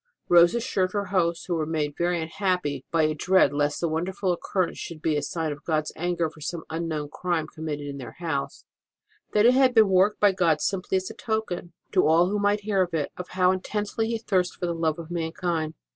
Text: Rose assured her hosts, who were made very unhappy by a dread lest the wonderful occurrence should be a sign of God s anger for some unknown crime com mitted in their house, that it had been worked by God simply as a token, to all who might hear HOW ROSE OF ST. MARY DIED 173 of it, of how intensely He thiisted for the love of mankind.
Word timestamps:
Rose 0.29 0.55
assured 0.55 0.93
her 0.93 1.05
hosts, 1.13 1.45
who 1.45 1.53
were 1.53 1.67
made 1.67 1.93
very 1.95 2.19
unhappy 2.19 2.83
by 2.89 3.03
a 3.03 3.13
dread 3.13 3.53
lest 3.53 3.79
the 3.79 3.87
wonderful 3.87 4.33
occurrence 4.33 4.79
should 4.79 4.99
be 4.99 5.15
a 5.15 5.21
sign 5.21 5.51
of 5.51 5.63
God 5.63 5.81
s 5.81 5.91
anger 5.95 6.27
for 6.27 6.41
some 6.41 6.63
unknown 6.71 7.09
crime 7.09 7.45
com 7.45 7.65
mitted 7.65 7.85
in 7.87 7.97
their 7.99 8.13
house, 8.17 8.65
that 9.33 9.45
it 9.45 9.53
had 9.53 9.75
been 9.75 9.89
worked 9.89 10.19
by 10.19 10.31
God 10.31 10.59
simply 10.59 10.95
as 10.95 11.11
a 11.11 11.13
token, 11.13 11.73
to 11.91 12.07
all 12.07 12.29
who 12.31 12.39
might 12.39 12.61
hear 12.61 12.77
HOW 12.77 12.79
ROSE 12.79 12.85
OF 12.85 12.91
ST. 12.91 12.97
MARY 12.97 13.07
DIED 13.09 13.17
173 13.17 13.19
of 13.19 13.19
it, 13.19 13.19
of 13.19 13.35
how 13.37 13.51
intensely 13.51 14.07
He 14.07 14.17
thiisted 14.17 14.55
for 14.59 14.65
the 14.65 14.73
love 14.73 14.97
of 14.97 15.11
mankind. 15.11 15.73